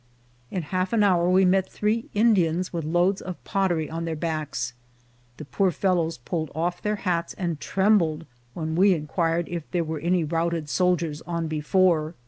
[0.49, 4.73] In half an hour we met three Indians, with loads of pottery on their backs.
[5.37, 8.25] The poor fellows pulled off their hats, and trembled
[8.55, 12.15] when we inquired if there were any routed soldiers on before.